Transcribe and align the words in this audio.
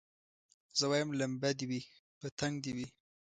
زه 0.77 0.85
وايم 0.91 1.09
لمبه 1.19 1.49
دي 1.57 1.65
وي 1.69 1.81
پتنګ 2.19 2.55
دي 2.63 2.71
وي 2.77 2.87